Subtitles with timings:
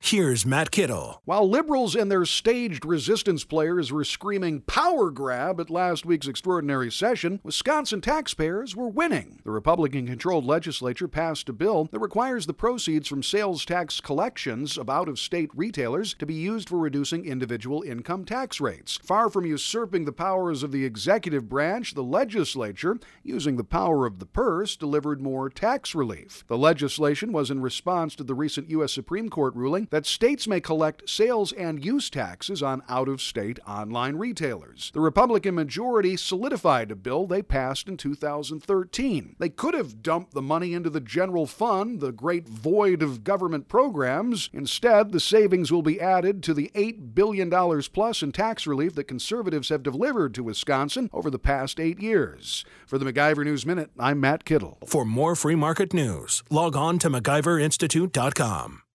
[0.00, 1.20] Here's Matt Kittle.
[1.26, 6.90] While liberals and their staged resistance players were screaming power grab at last week's extraordinary
[6.90, 9.40] session, Wisconsin taxpayers were winning.
[9.44, 14.78] The Republican controlled legislature passed a bill that requires the proceeds from sales tax collections
[14.78, 18.98] of out of state retailers to be used for reducing individual income tax rates.
[19.02, 24.20] Far from usurping the powers of the executive branch, the legislature, using the power of
[24.20, 26.44] the purse, delivered more tax relief.
[26.46, 28.92] The legislation was in response to the recent U.S.
[28.92, 33.58] Supreme Court ruling that states may collect sales and use taxes on out of state
[33.66, 34.90] online retailers.
[34.92, 39.36] The Republican majority solidified a bill they passed in 2013.
[39.38, 43.68] They could have dumped the money into the general fund, the great void of government
[43.68, 44.50] programs.
[44.52, 47.50] Instead, the savings will be added to the $8 billion
[47.92, 52.64] plus in tax relief that conservatives have delivered to Wisconsin over the past eight years.
[52.86, 54.78] For the MacIver News Minute, I'm Matt Kittle.
[54.86, 58.82] For more free market news, log on to MacIverInstitute.com.